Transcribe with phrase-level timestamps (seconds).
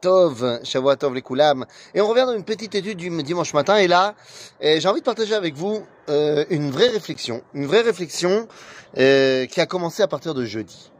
[0.00, 0.60] Tov,
[0.98, 1.66] Tov les Koulam.
[1.94, 3.76] Et on revient dans une petite étude du dimanche matin.
[3.76, 4.14] Et là,
[4.62, 7.42] eh, j'ai envie de partager avec vous euh, une vraie réflexion.
[7.52, 8.48] Une vraie réflexion
[8.96, 10.90] euh, qui a commencé à partir de jeudi.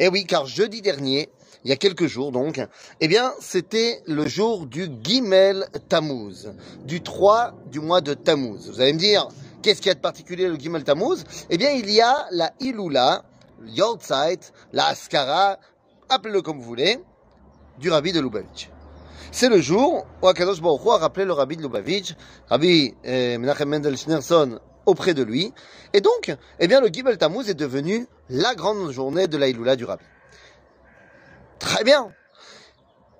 [0.00, 1.28] Et oui, car jeudi dernier,
[1.62, 2.60] il y a quelques jours donc,
[3.00, 6.52] eh bien, c'était le jour du Gimel Tammuz,
[6.84, 8.70] du 3 du mois de Tammuz.
[8.72, 9.28] Vous allez me dire,
[9.62, 11.22] qu'est-ce qu'il y a de particulier le Gimel Tammuz?
[11.48, 13.22] Eh bien, il y a la Ilula,
[13.64, 15.58] Yortzeit, la Askara,
[16.08, 16.98] appelez-le comme vous voulez,
[17.78, 18.68] du rabbi de Lubavitch.
[19.32, 22.14] C'est le jour où Akadosh Baruch Hu a rappelé le rabbi de Lubavitch,
[22.48, 25.52] Rabbi euh, Menachem Mendel Schneerson, auprès de lui.
[25.92, 29.76] Et donc, eh bien, le Gimel Tammuz est devenu la grande journée de la Ilula
[29.76, 30.04] du rabbi.
[31.58, 32.12] Très bien.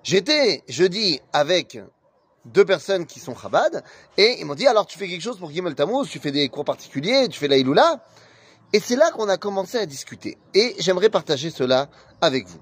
[0.02, 1.80] J'étais jeudi avec
[2.45, 3.83] deux personnes qui sont Chabad,
[4.19, 6.48] et ils m'ont dit, alors tu fais quelque chose pour Gimel Tammuz, tu fais des
[6.48, 8.05] cours particuliers, tu fais la Ilula.
[8.73, 10.36] Et c'est là qu'on a commencé à discuter.
[10.55, 11.89] Et j'aimerais partager cela
[12.20, 12.61] avec vous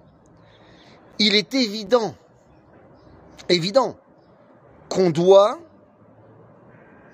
[1.19, 2.15] il est évident,
[3.49, 3.97] évident,
[4.89, 5.59] qu'on doit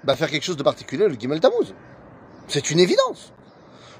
[0.05, 1.75] bah, faire quelque chose de particulier le Gimel Tammuz.
[2.47, 3.33] C'est une évidence.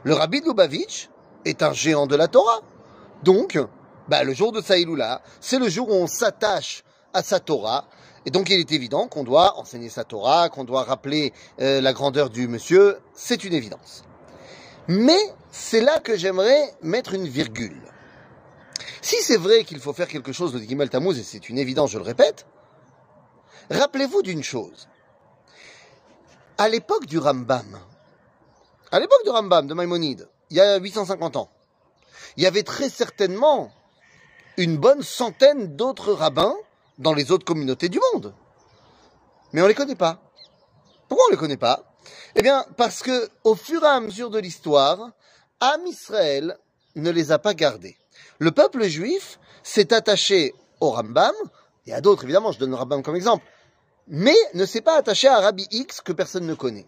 [0.05, 1.11] Le rabbi de Lubavitch
[1.45, 2.61] est un géant de la Torah.
[3.23, 3.59] Donc,
[4.09, 7.87] bah, le jour de Saïloula, c'est le jour où on s'attache à sa Torah.
[8.27, 11.93] Et donc, il est évident qu'on doit enseigner sa Torah, qu'on doit rappeler euh, la
[11.93, 12.99] grandeur du monsieur.
[13.15, 14.05] C'est une évidence.
[14.87, 15.19] Mais
[15.51, 17.81] c'est là que j'aimerais mettre une virgule.
[19.09, 21.93] Si c'est vrai qu'il faut faire quelque chose de Gimel Tammuz, et c'est une évidence,
[21.93, 22.45] je le répète,
[23.71, 24.87] rappelez-vous d'une chose.
[26.59, 27.81] À l'époque du Rambam,
[28.93, 31.49] à l'époque du Rambam, de Maïmonide, il y a 850 ans,
[32.37, 33.73] il y avait très certainement
[34.59, 36.55] une bonne centaine d'autres rabbins
[36.99, 38.35] dans les autres communautés du monde.
[39.55, 40.21] Mais on ne les connaît pas.
[41.09, 41.95] Pourquoi on ne les connaît pas?
[42.35, 45.13] Eh bien, parce que au fur et à mesure de l'histoire,
[45.61, 46.59] Am Israël
[46.95, 47.97] ne les a pas gardés
[48.39, 51.35] le peuple juif s'est attaché au Rambam,
[51.87, 53.45] et à d'autres évidemment, je donne le Rambam comme exemple,
[54.07, 56.87] mais ne s'est pas attaché à Rabbi X que personne ne connaît.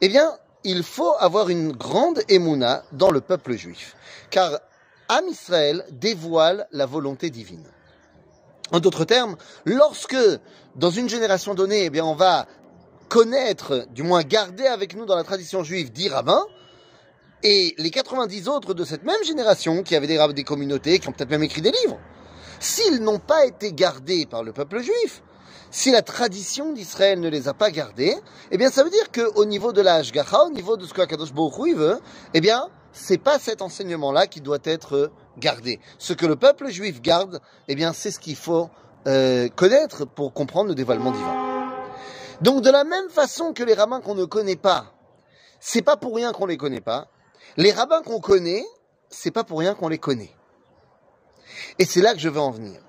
[0.00, 3.96] Eh bien, il faut avoir une grande émouna dans le peuple juif,
[4.30, 4.60] car
[5.08, 7.64] Am Israël dévoile la volonté divine.
[8.72, 10.16] En d'autres termes, lorsque
[10.74, 12.46] dans une génération donnée, eh bien, on va
[13.08, 16.44] connaître, du moins garder avec nous dans la tradition juive dix rabbins,
[17.42, 21.12] et les 90 autres de cette même génération, qui avaient des, des communautés, qui ont
[21.12, 21.98] peut-être même écrit des livres,
[22.60, 25.22] s'ils n'ont pas été gardés par le peuple juif,
[25.70, 28.16] si la tradition d'Israël ne les a pas gardés,
[28.50, 31.02] eh bien ça veut dire qu'au niveau de la Hashgacha, au niveau de ce que
[31.02, 31.98] Akadosh Baruch veut,
[32.34, 35.80] eh bien c'est pas cet enseignement-là qui doit être gardé.
[35.98, 38.70] Ce que le peuple juif garde, eh bien c'est ce qu'il faut
[39.06, 41.70] euh, connaître pour comprendre le dévoilement divin.
[42.40, 44.94] Donc de la même façon que les rabbins qu'on ne connaît pas,
[45.60, 47.08] c'est pas pour rien qu'on les connaît pas,
[47.56, 48.64] les rabbins qu'on connaît,
[49.08, 50.30] c'est pas pour rien qu'on les connaît.
[51.78, 52.80] Et c'est là que je veux en venir.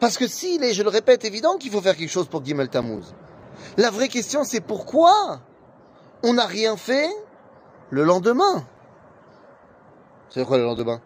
[0.00, 2.68] Parce que s'il est, je le répète, évident qu'il faut faire quelque chose pour Gimel
[2.68, 3.14] Tammuz,
[3.76, 5.40] la vraie question c'est pourquoi
[6.22, 7.08] on n'a rien fait
[7.90, 8.66] le lendemain?
[10.30, 11.00] C'est quoi le lendemain?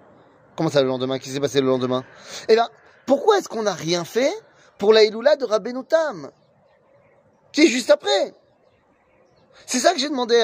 [0.56, 1.18] Comment ça le lendemain?
[1.18, 2.04] Qu'est-ce qui s'est passé le lendemain?
[2.48, 2.68] Eh bien,
[3.06, 4.32] pourquoi est-ce qu'on n'a rien fait
[4.78, 6.30] pour la Iloula de Rabbeinu Tam
[7.52, 8.34] Qui est juste après?
[9.66, 10.40] C'est ça que j'ai demandé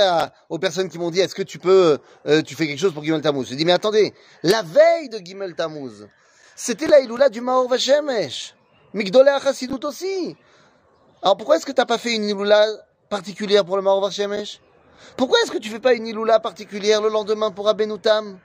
[0.48, 3.04] aux personnes qui m'ont dit, est-ce que tu peux, euh, tu fais quelque chose pour
[3.04, 3.46] Gimel Tammuz?
[3.48, 6.08] J'ai dit, mais attendez, la veille de Gimel Tammuz,
[6.54, 8.54] c'était la Iloula du Maor Vashemesh.
[8.94, 10.36] Migdolé Achassidut aussi.
[11.22, 12.66] Alors pourquoi est-ce que tu n'as pas fait une Iloula
[13.08, 14.60] particulière pour le Maor Vashemesh?
[15.16, 18.38] Pourquoi est-ce que tu fais pas une Iloula particulière le lendemain pour Abenoutam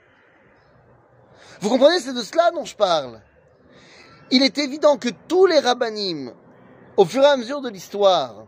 [1.60, 3.20] Vous comprenez, c'est de cela dont je parle.
[4.30, 6.32] Il est évident que tous les rabbinim,
[6.96, 8.46] au fur et à mesure de l'histoire,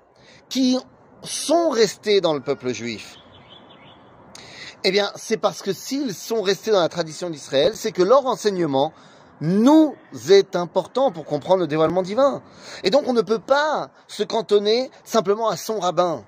[0.48, 0.78] qui
[1.26, 3.16] sont restés dans le peuple juif
[4.84, 8.26] Eh bien, c'est parce que s'ils sont restés dans la tradition d'Israël, c'est que leur
[8.26, 8.92] enseignement
[9.40, 9.94] nous
[10.30, 12.42] est important pour comprendre le dévoilement divin.
[12.84, 16.24] Et donc on ne peut pas se cantonner simplement à son rabbin.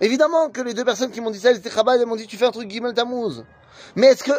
[0.00, 2.26] Évidemment que les deux personnes qui m'ont dit ça, elles étaient Chabad, elles m'ont dit
[2.26, 3.44] tu fais un truc Gimel Tammuz.
[3.96, 4.32] Mais est-ce que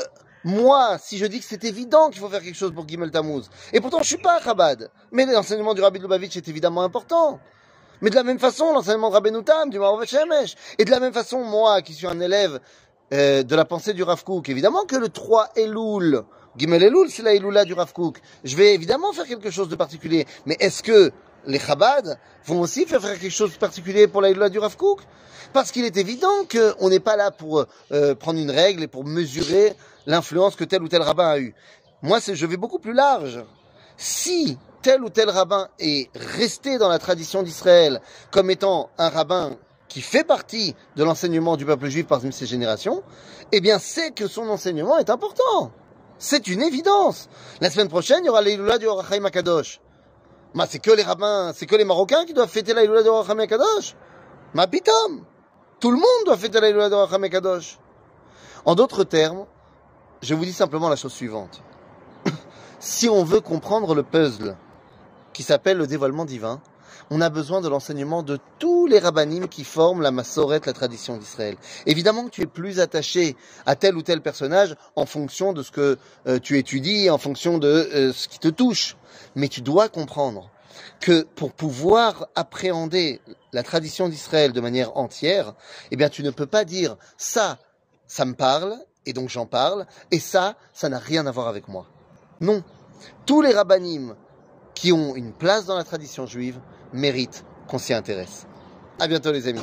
[0.43, 3.49] moi, si je dis que c'est évident qu'il faut faire quelque chose pour Gimel Tammuz,
[3.73, 7.39] et pourtant je suis pas Chabad, mais l'enseignement du Rabbi Lubavitch est évidemment important.
[8.01, 10.55] Mais de la même façon, l'enseignement de Rabbeinu Tam, du Marovet Shemesh.
[10.79, 12.59] Et de la même façon, moi, qui suis un élève
[13.13, 16.23] euh, de la pensée du Rav Kook, évidemment que le 3 Elul,
[16.57, 18.19] Gimel Elul, c'est la Elula du Rav Kook.
[18.43, 20.25] Je vais évidemment faire quelque chose de particulier.
[20.47, 21.11] Mais est-ce que
[21.45, 25.01] les Chabad vont aussi faire quelque chose de particulier pour la du Rav Kook?
[25.53, 29.05] Parce qu'il est évident qu'on n'est pas là pour euh, prendre une règle et pour
[29.05, 29.73] mesurer
[30.07, 31.53] l'influence que tel ou tel rabbin a eu.
[32.01, 33.43] Moi, je vais beaucoup plus large.
[33.97, 38.01] Si tel ou tel rabbin est resté dans la tradition d'Israël
[38.31, 39.57] comme étant un rabbin
[39.87, 43.03] qui fait partie de l'enseignement du peuple juif parmi ces générations,
[43.51, 45.71] eh bien c'est que son enseignement est important.
[46.17, 47.27] C'est une évidence.
[47.59, 49.81] La semaine prochaine, il y aura l'Eilula du Orachaim Akadosh.
[50.67, 53.45] C'est que les rabbins, c'est que les Marocains qui doivent fêter la Iloula de Racham
[53.47, 53.95] Kadosh.
[54.53, 55.25] Ma pitom.
[55.79, 57.79] Tout le monde doit fêter la Iloula de Racham Kadosh.
[58.65, 59.45] En d'autres termes,
[60.21, 61.63] je vous dis simplement la chose suivante.
[62.79, 64.55] si on veut comprendre le puzzle
[65.33, 66.61] qui s'appelle le dévoilement divin,
[67.09, 71.17] on a besoin de l'enseignement de tous les rabbinim qui forment la massorette, la tradition
[71.17, 71.57] d'Israël.
[71.85, 73.35] Évidemment que tu es plus attaché
[73.65, 75.97] à tel ou tel personnage en fonction de ce que
[76.27, 78.95] euh, tu étudies, en fonction de euh, ce qui te touche.
[79.35, 80.49] Mais tu dois comprendre
[81.01, 83.19] que pour pouvoir appréhender
[83.51, 85.53] la tradition d'Israël de manière entière,
[85.91, 87.57] eh bien tu ne peux pas dire ça,
[88.07, 88.75] ça me parle,
[89.05, 91.87] et donc j'en parle, et ça, ça n'a rien à voir avec moi.
[92.39, 92.63] Non.
[93.25, 94.15] Tous les rabbinim
[94.73, 96.59] qui ont une place dans la tradition juive
[96.93, 98.45] méritent qu'on s'y intéresse.
[98.99, 99.61] À bientôt les amis.